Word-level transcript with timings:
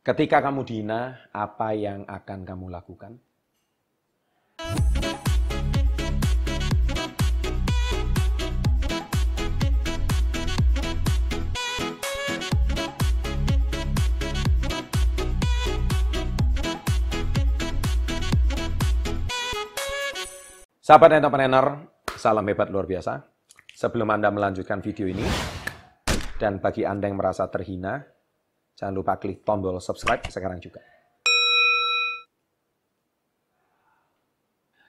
Ketika 0.00 0.40
kamu 0.40 0.64
dihina, 0.64 1.28
apa 1.28 1.76
yang 1.76 2.08
akan 2.08 2.48
kamu 2.48 2.72
lakukan? 2.72 3.20
Sahabat 20.80 21.20
entrepreneur, 21.20 21.76
salam 22.16 22.48
hebat 22.48 22.72
luar 22.72 22.88
biasa. 22.88 23.20
Sebelum 23.76 24.08
Anda 24.08 24.32
melanjutkan 24.32 24.80
video 24.80 25.12
ini, 25.12 25.28
dan 26.40 26.56
bagi 26.56 26.88
Anda 26.88 27.12
yang 27.12 27.20
merasa 27.20 27.52
terhina, 27.52 28.00
Jangan 28.80 28.96
lupa 28.96 29.20
klik 29.20 29.44
tombol 29.44 29.76
subscribe 29.76 30.24
sekarang 30.32 30.56
juga. 30.56 30.80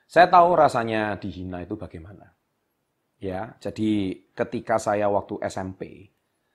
Saya 0.07 0.31
tahu 0.31 0.55
rasanya 0.55 1.19
dihina 1.19 1.59
itu 1.67 1.75
bagaimana. 1.75 2.31
Ya, 3.19 3.59
jadi 3.59 4.15
ketika 4.31 4.79
saya 4.79 5.11
waktu 5.11 5.43
SMP, 5.43 6.07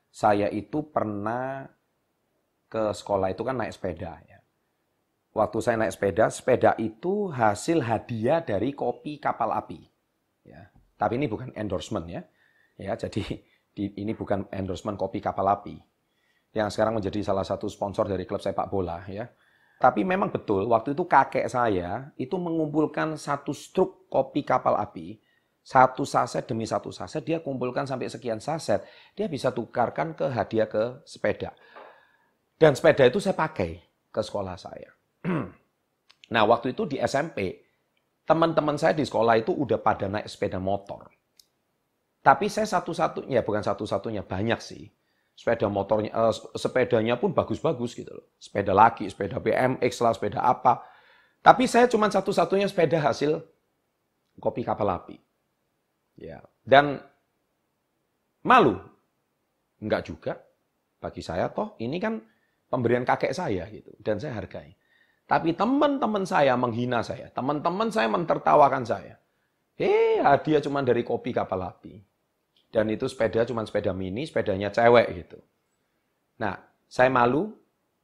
saya 0.09 0.49
itu 0.49 0.81
pernah 0.89 1.69
ke 2.73 2.97
sekolah 2.97 3.29
itu 3.29 3.45
kan 3.45 3.61
naik 3.61 3.77
sepeda 3.77 4.17
ya. 4.25 4.41
Waktu 5.37 5.59
saya 5.61 5.77
naik 5.77 5.93
sepeda, 5.93 6.33
sepeda 6.33 6.73
itu 6.81 7.29
hasil 7.29 7.85
hadiah 7.85 8.41
dari 8.41 8.73
kopi 8.73 9.21
kapal 9.21 9.53
api. 9.53 9.85
Ya, 10.41 10.73
tapi 10.97 11.21
ini 11.21 11.29
bukan 11.29 11.53
endorsement 11.53 12.09
ya. 12.09 12.25
Ya, 12.81 12.97
jadi 12.97 13.45
di, 13.77 13.93
ini 14.01 14.17
bukan 14.17 14.49
endorsement 14.49 14.97
kopi 14.97 15.21
kapal 15.21 15.53
api 15.53 15.96
yang 16.57 16.73
sekarang 16.73 16.97
menjadi 16.97 17.21
salah 17.21 17.45
satu 17.45 17.69
sponsor 17.69 18.09
dari 18.09 18.25
klub 18.25 18.41
sepak 18.41 18.73
bola 18.73 19.05
ya. 19.05 19.29
Tapi 19.77 20.09
memang 20.09 20.33
betul 20.33 20.65
waktu 20.73 20.97
itu 20.97 21.05
kakek 21.05 21.53
saya 21.53 22.09
itu 22.17 22.41
mengumpulkan 22.41 23.21
satu 23.21 23.53
struk 23.53 24.09
kopi 24.09 24.41
kapal 24.41 24.73
api, 24.81 25.21
satu 25.61 26.09
saset 26.09 26.49
demi 26.49 26.65
satu 26.65 26.89
saset 26.89 27.21
dia 27.21 27.45
kumpulkan 27.45 27.85
sampai 27.85 28.09
sekian 28.09 28.41
saset, 28.41 28.81
dia 29.13 29.29
bisa 29.29 29.53
tukarkan 29.53 30.17
ke 30.17 30.33
hadiah 30.33 30.65
ke 30.65 31.05
sepeda. 31.05 31.53
Dan 32.57 32.73
sepeda 32.73 33.05
itu 33.05 33.21
saya 33.21 33.37
pakai 33.37 33.77
ke 34.09 34.21
sekolah 34.25 34.57
saya. 34.57 34.89
nah, 36.33 36.43
waktu 36.49 36.73
itu 36.73 36.89
di 36.89 36.97
SMP, 36.97 37.69
teman-teman 38.25 38.81
saya 38.81 38.97
di 38.97 39.05
sekolah 39.05 39.37
itu 39.37 39.53
udah 39.53 39.77
pada 39.77 40.09
naik 40.09 40.25
sepeda 40.25 40.57
motor. 40.57 41.05
Tapi 42.25 42.49
saya 42.49 42.65
satu-satunya, 42.65 43.45
bukan 43.45 43.61
satu-satunya, 43.61 44.25
banyak 44.25 44.57
sih 44.57 44.96
sepeda 45.37 45.69
motornya, 45.69 46.11
uh, 46.17 46.33
sepedanya 46.57 47.21
pun 47.21 47.37
bagus-bagus 47.37 47.93
gitu 47.93 48.11
loh. 48.11 48.27
Sepeda 48.41 48.73
laki, 48.73 49.05
sepeda 49.13 49.37
BMX 49.37 49.93
lah, 50.01 50.17
sepeda 50.17 50.41
apa. 50.41 50.81
Tapi 51.45 51.69
saya 51.69 51.87
cuma 51.87 52.09
satu-satunya 52.09 52.67
sepeda 52.67 52.99
hasil 52.99 53.45
kopi 54.41 54.65
kapal 54.65 54.89
api. 54.97 55.21
Ya, 56.17 56.41
dan 56.65 57.05
malu. 58.41 58.81
Enggak 59.77 60.09
juga. 60.09 60.41
Bagi 60.97 61.21
saya 61.21 61.53
toh 61.53 61.77
ini 61.85 62.01
kan 62.01 62.19
pemberian 62.73 63.05
kakek 63.05 63.37
saya 63.37 63.69
gitu 63.69 63.93
dan 64.01 64.17
saya 64.17 64.41
hargai. 64.41 64.73
Tapi 65.29 65.53
teman-teman 65.53 66.25
saya 66.25 66.57
menghina 66.57 67.05
saya, 67.05 67.29
teman-teman 67.35 67.93
saya 67.93 68.09
mentertawakan 68.09 68.87
saya. 68.87 69.21
Eh, 69.77 70.23
hadiah 70.23 70.63
cuma 70.65 70.81
dari 70.81 71.05
kopi 71.05 71.37
kapal 71.37 71.67
api. 71.67 72.01
Dan 72.77 72.93
itu 72.93 73.09
sepeda 73.09 73.41
cuma 73.49 73.65
sepeda 73.65 73.97
mini, 73.97 74.29
sepedanya 74.29 74.69
cewek 74.69 75.09
gitu. 75.25 75.41
Nah, 76.45 76.61
saya 76.85 77.09
malu? 77.09 77.49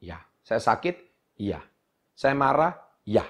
Ya. 0.00 0.16
Saya 0.40 0.64
sakit? 0.64 0.96
Iya. 1.36 1.60
Saya 2.16 2.32
marah? 2.32 2.72
Ya. 3.04 3.28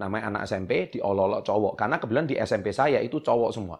Namanya 0.00 0.32
anak 0.32 0.48
SMP 0.48 0.88
diolok-olok 0.88 1.44
cowok. 1.44 1.72
Karena 1.76 2.00
kebetulan 2.00 2.24
di 2.24 2.40
SMP 2.40 2.72
saya 2.72 2.96
itu 3.04 3.20
cowok 3.20 3.50
semua. 3.52 3.76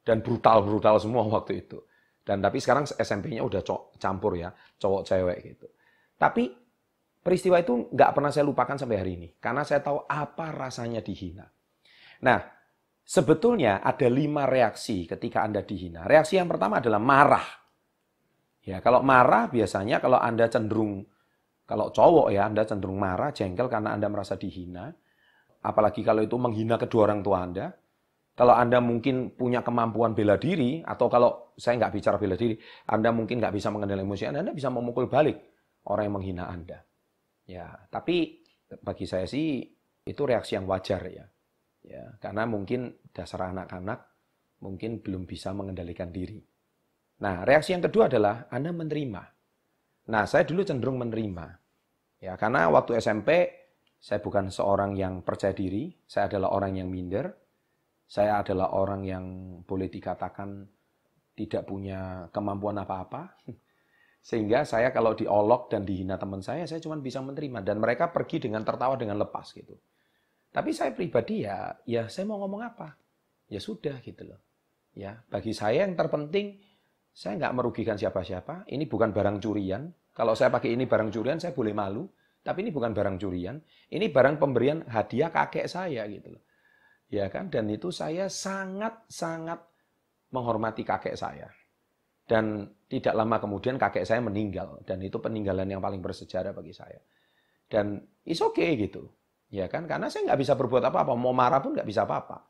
Dan 0.00 0.24
brutal-brutal 0.24 0.96
semua 0.96 1.20
waktu 1.28 1.68
itu. 1.68 1.84
Dan 2.24 2.40
tapi 2.40 2.64
sekarang 2.64 2.88
SMP-nya 2.88 3.44
udah 3.44 3.60
campur 4.00 4.40
ya, 4.40 4.48
cowok 4.80 5.02
cewek 5.04 5.38
gitu. 5.52 5.68
Tapi 6.16 6.48
peristiwa 7.20 7.60
itu 7.60 7.92
nggak 7.92 8.10
pernah 8.16 8.32
saya 8.32 8.48
lupakan 8.48 8.80
sampai 8.80 8.96
hari 8.96 9.12
ini. 9.20 9.28
Karena 9.36 9.68
saya 9.68 9.84
tahu 9.84 10.08
apa 10.08 10.48
rasanya 10.48 11.04
dihina. 11.04 11.44
Nah, 12.24 12.55
Sebetulnya 13.06 13.86
ada 13.86 14.10
lima 14.10 14.50
reaksi 14.50 15.06
ketika 15.06 15.46
Anda 15.46 15.62
dihina. 15.62 16.10
Reaksi 16.10 16.42
yang 16.42 16.50
pertama 16.50 16.82
adalah 16.82 16.98
marah. 16.98 17.46
Ya, 18.66 18.82
kalau 18.82 18.98
marah 19.06 19.46
biasanya 19.46 20.02
kalau 20.02 20.18
Anda 20.18 20.50
cenderung 20.50 21.06
kalau 21.66 21.94
cowok 21.94 22.34
ya 22.34 22.50
Anda 22.50 22.66
cenderung 22.66 22.98
marah, 22.98 23.30
jengkel 23.30 23.70
karena 23.70 23.94
Anda 23.94 24.10
merasa 24.10 24.34
dihina. 24.34 24.90
Apalagi 25.62 26.02
kalau 26.02 26.22
itu 26.26 26.34
menghina 26.34 26.74
kedua 26.78 27.10
orang 27.10 27.22
tua 27.22 27.46
Anda. 27.46 27.66
Kalau 28.34 28.54
Anda 28.58 28.82
mungkin 28.82 29.38
punya 29.38 29.62
kemampuan 29.62 30.12
bela 30.12 30.34
diri, 30.36 30.82
atau 30.82 31.06
kalau 31.06 31.54
saya 31.56 31.78
nggak 31.78 31.92
bicara 31.94 32.16
bela 32.18 32.34
diri, 32.34 32.58
Anda 32.90 33.14
mungkin 33.14 33.38
nggak 33.38 33.54
bisa 33.54 33.70
mengendalikan 33.70 34.06
emosi 34.06 34.24
Anda, 34.28 34.40
Anda 34.46 34.54
bisa 34.54 34.68
memukul 34.70 35.06
balik 35.06 35.38
orang 35.90 36.10
yang 36.10 36.14
menghina 36.18 36.44
Anda. 36.46 36.78
Ya, 37.46 37.70
tapi 37.86 38.42
bagi 38.82 39.06
saya 39.06 39.30
sih 39.30 39.62
itu 40.06 40.22
reaksi 40.26 40.58
yang 40.58 40.66
wajar 40.66 41.02
ya 41.06 41.26
ya 41.86 42.18
karena 42.18 42.44
mungkin 42.50 42.98
dasar 43.14 43.54
anak-anak 43.54 44.02
mungkin 44.60 44.98
belum 45.00 45.24
bisa 45.24 45.54
mengendalikan 45.54 46.10
diri. 46.10 46.42
Nah, 47.16 47.48
reaksi 47.48 47.72
yang 47.72 47.84
kedua 47.84 48.12
adalah 48.12 48.50
Anda 48.52 48.74
menerima. 48.76 49.22
Nah, 50.12 50.24
saya 50.28 50.44
dulu 50.44 50.62
cenderung 50.66 51.00
menerima. 51.00 51.46
Ya, 52.20 52.36
karena 52.36 52.68
waktu 52.68 53.00
SMP 53.00 53.52
saya 53.96 54.20
bukan 54.20 54.52
seorang 54.52 54.92
yang 54.96 55.24
percaya 55.24 55.56
diri, 55.56 55.88
saya 56.04 56.28
adalah 56.28 56.52
orang 56.52 56.76
yang 56.76 56.88
minder. 56.92 57.32
Saya 58.06 58.38
adalah 58.38 58.70
orang 58.76 59.02
yang 59.02 59.24
boleh 59.66 59.90
dikatakan 59.90 60.62
tidak 61.34 61.66
punya 61.66 62.30
kemampuan 62.30 62.78
apa-apa. 62.78 63.34
Sehingga 64.28 64.66
saya 64.66 64.90
kalau 64.90 65.14
diolok 65.14 65.70
dan 65.70 65.86
dihina 65.86 66.18
teman 66.18 66.42
saya, 66.42 66.66
saya 66.66 66.82
cuma 66.82 66.98
bisa 66.98 67.22
menerima. 67.22 67.62
Dan 67.62 67.80
mereka 67.80 68.12
pergi 68.12 68.42
dengan 68.42 68.62
tertawa 68.62 68.94
dengan 68.98 69.18
lepas 69.22 69.54
gitu. 69.54 69.74
Tapi 70.56 70.72
saya 70.72 70.96
pribadi 70.96 71.44
ya, 71.44 71.68
ya 71.84 72.08
saya 72.08 72.24
mau 72.24 72.40
ngomong 72.40 72.64
apa? 72.64 72.96
Ya 73.52 73.60
sudah 73.60 74.00
gitu 74.00 74.24
loh. 74.24 74.40
Ya, 74.96 75.20
bagi 75.28 75.52
saya 75.52 75.84
yang 75.84 75.92
terpenting 75.92 76.56
saya 77.12 77.36
nggak 77.36 77.54
merugikan 77.60 78.00
siapa-siapa. 78.00 78.64
Ini 78.64 78.88
bukan 78.88 79.12
barang 79.12 79.36
curian. 79.36 79.92
Kalau 80.16 80.32
saya 80.32 80.48
pakai 80.48 80.72
ini 80.72 80.88
barang 80.88 81.12
curian, 81.12 81.36
saya 81.36 81.52
boleh 81.52 81.76
malu. 81.76 82.08
Tapi 82.40 82.64
ini 82.64 82.72
bukan 82.72 82.96
barang 82.96 83.20
curian. 83.20 83.60
Ini 83.92 84.08
barang 84.08 84.40
pemberian 84.40 84.88
hadiah 84.88 85.28
kakek 85.28 85.68
saya 85.68 86.08
gitu 86.08 86.32
loh. 86.32 86.42
Ya 87.12 87.28
kan? 87.28 87.52
Dan 87.52 87.68
itu 87.68 87.92
saya 87.92 88.32
sangat-sangat 88.32 89.60
menghormati 90.32 90.88
kakek 90.88 91.20
saya. 91.20 91.52
Dan 92.24 92.64
tidak 92.88 93.12
lama 93.12 93.36
kemudian 93.44 93.76
kakek 93.76 94.08
saya 94.08 94.24
meninggal. 94.24 94.80
Dan 94.88 95.04
itu 95.04 95.20
peninggalan 95.20 95.68
yang 95.68 95.84
paling 95.84 96.00
bersejarah 96.00 96.56
bagi 96.56 96.72
saya. 96.72 97.04
Dan 97.68 98.00
it's 98.24 98.40
okay 98.40 98.72
gitu. 98.80 99.04
Ya 99.50 99.70
kan? 99.70 99.86
Karena 99.86 100.10
saya 100.10 100.32
nggak 100.32 100.40
bisa 100.42 100.52
berbuat 100.58 100.82
apa-apa. 100.90 101.14
Mau 101.14 101.30
marah 101.30 101.62
pun 101.62 101.74
nggak 101.74 101.86
bisa 101.86 102.02
apa-apa. 102.02 102.42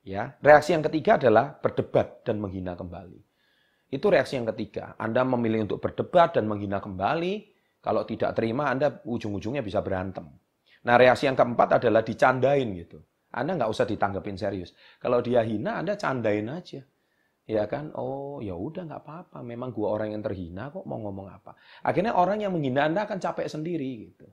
Ya, 0.00 0.40
reaksi 0.40 0.72
yang 0.72 0.80
ketiga 0.80 1.20
adalah 1.20 1.52
berdebat 1.60 2.24
dan 2.24 2.40
menghina 2.40 2.72
kembali. 2.72 3.20
Itu 3.92 4.08
reaksi 4.08 4.40
yang 4.40 4.48
ketiga. 4.48 4.96
Anda 4.96 5.26
memilih 5.28 5.68
untuk 5.68 5.82
berdebat 5.84 6.40
dan 6.40 6.48
menghina 6.48 6.80
kembali. 6.80 7.52
Kalau 7.84 8.08
tidak 8.08 8.32
terima, 8.32 8.72
Anda 8.72 9.02
ujung-ujungnya 9.04 9.60
bisa 9.60 9.84
berantem. 9.84 10.24
Nah, 10.88 10.96
reaksi 10.96 11.28
yang 11.28 11.36
keempat 11.36 11.82
adalah 11.82 12.00
dicandain 12.00 12.68
gitu. 12.80 12.96
Anda 13.30 13.60
nggak 13.60 13.70
usah 13.70 13.84
ditanggapin 13.84 14.40
serius. 14.40 14.72
Kalau 14.96 15.20
dia 15.20 15.44
hina, 15.44 15.76
Anda 15.84 16.00
candain 16.00 16.48
aja. 16.48 16.80
Ya 17.44 17.66
kan? 17.66 17.90
Oh, 17.98 18.38
ya 18.40 18.54
udah 18.54 18.88
nggak 18.88 19.02
apa-apa. 19.04 19.38
Memang 19.42 19.74
gua 19.74 20.00
orang 20.00 20.14
yang 20.14 20.22
terhina 20.22 20.70
kok 20.70 20.86
mau 20.86 21.02
ngomong 21.02 21.28
apa. 21.28 21.58
Akhirnya 21.82 22.14
orang 22.14 22.40
yang 22.40 22.54
menghina 22.54 22.86
Anda 22.86 23.04
akan 23.04 23.18
capek 23.18 23.50
sendiri 23.50 23.90
gitu. 24.06 24.26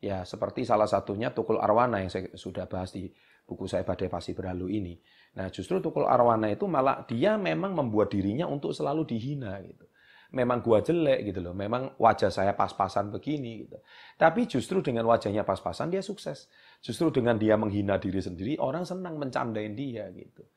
Ya, 0.00 0.24
seperti 0.24 0.64
salah 0.64 0.88
satunya 0.88 1.28
Tukul 1.28 1.60
Arwana 1.60 2.00
yang 2.00 2.08
saya 2.08 2.32
sudah 2.32 2.64
bahas 2.64 2.88
di 2.96 3.12
buku 3.44 3.68
saya 3.68 3.84
Badai 3.84 4.08
Pasti 4.08 4.32
Berlalu 4.32 4.80
ini. 4.80 4.94
Nah, 5.36 5.52
justru 5.52 5.76
Tukul 5.76 6.08
Arwana 6.08 6.48
itu 6.48 6.64
malah 6.64 7.04
dia 7.04 7.36
memang 7.36 7.76
membuat 7.76 8.08
dirinya 8.08 8.48
untuk 8.48 8.72
selalu 8.72 9.04
dihina 9.04 9.60
gitu. 9.60 9.84
Memang 10.32 10.64
gua 10.64 10.80
jelek 10.80 11.28
gitu 11.28 11.44
loh. 11.44 11.52
Memang 11.52 12.00
wajah 12.00 12.32
saya 12.32 12.56
pas-pasan 12.56 13.12
begini 13.12 13.68
gitu. 13.68 13.76
Tapi 14.16 14.48
justru 14.48 14.80
dengan 14.80 15.04
wajahnya 15.04 15.44
pas-pasan 15.44 15.92
dia 15.92 16.00
sukses. 16.00 16.48
Justru 16.80 17.12
dengan 17.12 17.36
dia 17.36 17.60
menghina 17.60 18.00
diri 18.00 18.24
sendiri, 18.24 18.56
orang 18.56 18.88
senang 18.88 19.20
mencandain 19.20 19.76
dia 19.76 20.08
gitu. 20.16 20.48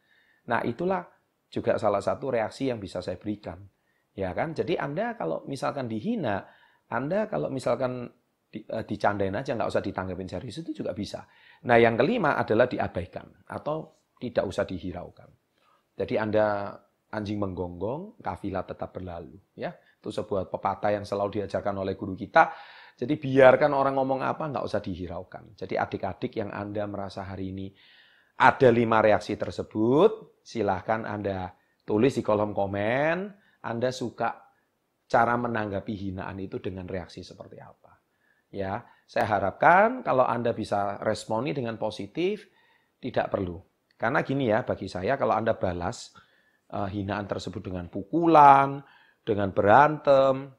Nah, 0.47 0.63
itulah 0.63 1.03
juga 1.51 1.75
salah 1.75 1.99
satu 1.99 2.31
reaksi 2.31 2.71
yang 2.71 2.79
bisa 2.79 3.03
saya 3.03 3.19
berikan. 3.19 3.59
Ya 4.15 4.31
kan? 4.31 4.55
Jadi 4.55 4.79
Anda 4.79 5.19
kalau 5.19 5.43
misalkan 5.49 5.91
dihina, 5.91 6.47
Anda 6.87 7.27
kalau 7.27 7.51
misalkan 7.51 8.13
di, 8.53 8.61
uh, 8.69 8.85
dicandain 8.85 9.33
aja, 9.33 9.57
nggak 9.57 9.69
usah 9.73 9.81
ditanggapin 9.81 10.29
serius, 10.29 10.61
itu 10.61 10.85
juga 10.85 10.93
bisa. 10.93 11.25
Nah, 11.65 11.81
yang 11.81 11.97
kelima 11.97 12.37
adalah 12.37 12.69
diabaikan 12.69 13.49
atau 13.49 14.05
tidak 14.21 14.45
usah 14.45 14.69
dihiraukan. 14.69 15.29
Jadi 15.97 16.13
Anda 16.21 16.77
anjing 17.09 17.41
menggonggong, 17.41 18.21
kafilah 18.21 18.61
tetap 18.69 18.93
berlalu. 18.93 19.33
Ya, 19.57 19.73
Itu 19.73 20.13
sebuah 20.13 20.53
pepatah 20.53 20.93
yang 20.93 21.05
selalu 21.05 21.41
diajarkan 21.41 21.81
oleh 21.81 21.97
guru 21.97 22.13
kita. 22.13 22.53
Jadi 22.93 23.17
biarkan 23.17 23.73
orang 23.73 23.97
ngomong 23.97 24.21
apa, 24.21 24.45
nggak 24.53 24.65
usah 24.69 24.81
dihiraukan. 24.85 25.57
Jadi 25.57 25.73
adik-adik 25.73 26.37
yang 26.37 26.53
Anda 26.53 26.85
merasa 26.85 27.25
hari 27.25 27.49
ini 27.49 27.73
ada 28.37 28.69
lima 28.69 29.01
reaksi 29.01 29.33
tersebut, 29.33 30.41
silahkan 30.45 31.05
Anda 31.05 31.53
tulis 31.85 32.13
di 32.13 32.21
kolom 32.21 32.53
komen, 32.53 33.17
Anda 33.65 33.89
suka 33.89 34.29
cara 35.09 35.35
menanggapi 35.37 35.93
hinaan 35.93 36.37
itu 36.41 36.57
dengan 36.57 36.89
reaksi 36.89 37.21
seperti 37.21 37.57
apa. 37.61 37.82
Ya, 38.53 38.85
saya 39.09 39.25
harapkan 39.25 40.05
kalau 40.05 40.23
Anda 40.29 40.53
bisa 40.53 41.01
responi 41.01 41.57
dengan 41.57 41.81
positif, 41.81 42.45
tidak 43.01 43.33
perlu. 43.33 43.57
Karena 43.97 44.21
gini 44.21 44.53
ya, 44.53 44.61
bagi 44.61 44.85
saya 44.85 45.17
kalau 45.17 45.33
Anda 45.33 45.57
balas 45.57 46.13
uh, 46.69 46.85
hinaan 46.85 47.25
tersebut 47.25 47.65
dengan 47.65 47.89
pukulan, 47.89 48.77
dengan 49.25 49.49
berantem, 49.49 50.53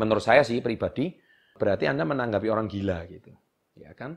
menurut 0.00 0.24
saya 0.24 0.40
sih 0.40 0.64
pribadi, 0.64 1.12
berarti 1.60 1.84
Anda 1.84 2.08
menanggapi 2.08 2.48
orang 2.48 2.64
gila 2.64 3.04
gitu. 3.12 3.32
Ya 3.76 3.92
kan? 3.92 4.16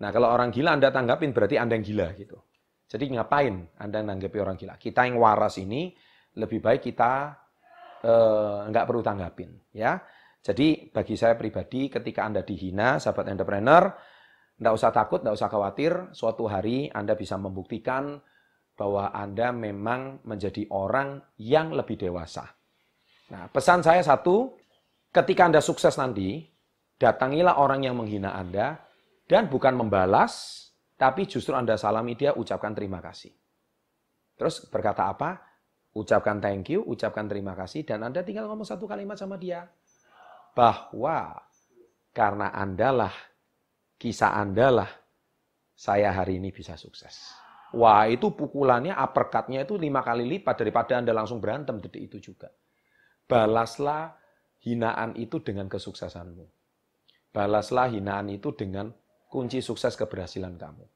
Nah, 0.00 0.08
kalau 0.12 0.32
orang 0.32 0.48
gila 0.52 0.76
Anda 0.76 0.88
tanggapin 0.88 1.36
berarti 1.36 1.60
Anda 1.60 1.76
yang 1.76 1.84
gila 1.84 2.08
gitu. 2.16 2.38
Jadi 2.86 3.18
ngapain 3.18 3.54
Anda 3.82 3.98
nanggapi 4.04 4.38
orang 4.38 4.56
gila? 4.56 4.78
Kita 4.78 5.04
yang 5.04 5.18
waras 5.18 5.58
ini 5.58 5.90
lebih 6.38 6.62
baik 6.62 6.86
kita 6.86 7.34
eh, 8.04 8.58
nggak 8.70 8.86
perlu 8.86 9.02
tanggapin 9.02 9.50
ya. 9.74 9.98
Jadi 10.46 10.94
bagi 10.94 11.18
saya 11.18 11.34
pribadi 11.34 11.90
ketika 11.90 12.22
Anda 12.22 12.46
dihina, 12.46 13.02
sahabat 13.02 13.26
entrepreneur, 13.34 13.90
nggak 14.62 14.74
usah 14.78 14.94
takut, 14.94 15.18
nggak 15.26 15.34
usah 15.34 15.50
khawatir. 15.50 15.92
Suatu 16.14 16.46
hari 16.46 16.86
Anda 16.94 17.18
bisa 17.18 17.34
membuktikan 17.34 18.22
bahwa 18.78 19.10
Anda 19.10 19.50
memang 19.50 20.22
menjadi 20.22 20.70
orang 20.70 21.18
yang 21.42 21.74
lebih 21.74 21.98
dewasa. 21.98 22.46
Nah, 23.34 23.50
pesan 23.50 23.82
saya 23.82 24.06
satu, 24.06 24.54
ketika 25.10 25.50
Anda 25.50 25.58
sukses 25.58 25.98
nanti, 25.98 26.46
datangilah 26.94 27.58
orang 27.58 27.82
yang 27.82 27.98
menghina 27.98 28.38
Anda, 28.38 28.78
dan 29.26 29.50
bukan 29.50 29.74
membalas, 29.74 30.62
tapi 30.94 31.26
justru 31.26 31.58
Anda 31.58 31.74
salami 31.74 32.14
dia, 32.14 32.38
ucapkan 32.38 32.70
terima 32.70 33.02
kasih. 33.02 33.34
Terus 34.38 34.62
berkata 34.70 35.10
apa? 35.10 35.42
Ucapkan 35.90 36.38
thank 36.38 36.70
you, 36.70 36.86
ucapkan 36.86 37.26
terima 37.26 37.58
kasih, 37.58 37.82
dan 37.82 38.06
Anda 38.06 38.22
tinggal 38.22 38.46
ngomong 38.46 38.68
satu 38.68 38.86
kalimat 38.86 39.18
sama 39.18 39.34
dia. 39.34 39.66
Bahwa 40.56 41.36
karena 42.16 42.48
Anda 42.56 42.88
lah, 43.04 43.14
kisah 44.00 44.32
Anda 44.40 44.72
lah, 44.72 44.90
saya 45.76 46.16
hari 46.16 46.40
ini 46.40 46.48
bisa 46.48 46.80
sukses. 46.80 47.36
Wah, 47.76 48.08
itu 48.08 48.32
pukulannya, 48.32 48.96
uppercutnya 48.96 49.68
itu 49.68 49.76
lima 49.76 50.00
kali 50.00 50.24
lipat 50.24 50.64
daripada 50.64 50.96
Anda 50.96 51.12
langsung 51.12 51.44
berantem 51.44 51.76
detik 51.76 52.08
itu 52.08 52.32
juga. 52.32 52.48
Balaslah 53.28 54.16
hinaan 54.64 55.12
itu 55.20 55.44
dengan 55.44 55.68
kesuksesanmu. 55.68 56.46
Balaslah 57.36 57.92
hinaan 57.92 58.32
itu 58.32 58.56
dengan 58.56 58.88
kunci 59.28 59.60
sukses 59.60 59.92
keberhasilan 59.92 60.56
kamu. 60.56 60.86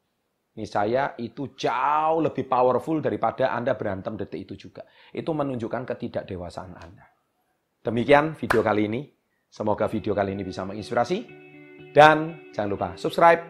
Ini 0.56 0.64
saya 0.66 1.14
itu 1.20 1.52
jauh 1.52 2.24
lebih 2.24 2.48
powerful 2.48 3.04
daripada 3.04 3.52
Anda 3.52 3.76
berantem 3.76 4.16
detik 4.16 4.48
itu 4.48 4.54
juga. 4.56 4.88
Itu 5.12 5.36
menunjukkan 5.36 5.84
ketidakdewasaan 5.84 6.72
Anda. 6.80 7.06
Demikian 7.84 8.34
video 8.40 8.64
kali 8.64 8.88
ini. 8.88 9.19
Semoga 9.50 9.90
video 9.90 10.14
kali 10.14 10.38
ini 10.38 10.46
bisa 10.46 10.62
menginspirasi. 10.62 11.26
Dan 11.90 12.48
jangan 12.54 12.70
lupa 12.70 12.88
subscribe. 12.94 13.42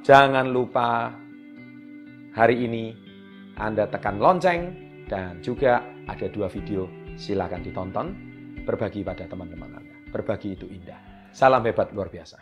Jangan 0.00 0.48
lupa 0.48 1.12
hari 2.32 2.64
ini 2.64 2.96
Anda 3.60 3.84
tekan 3.92 4.16
lonceng. 4.16 4.88
Dan 5.04 5.44
juga 5.44 5.84
ada 6.08 6.26
dua 6.32 6.48
video. 6.48 6.88
Silahkan 7.20 7.60
ditonton. 7.60 8.16
Berbagi 8.64 9.04
pada 9.04 9.28
teman-teman 9.28 9.76
Anda. 9.76 9.96
Berbagi 10.08 10.56
itu 10.56 10.64
indah. 10.64 11.28
Salam 11.36 11.60
hebat 11.68 11.92
luar 11.92 12.08
biasa. 12.08 12.40